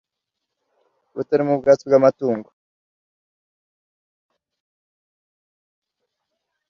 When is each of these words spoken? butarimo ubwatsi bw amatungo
butarimo 1.15 1.51
ubwatsi 1.53 1.83
bw 1.85 1.93
amatungo 1.99 2.49